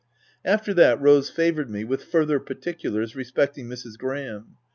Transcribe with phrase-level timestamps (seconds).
[0.43, 3.99] After that, Rose favoured me with further particulars respecting Mrs.
[3.99, 4.57] Graham.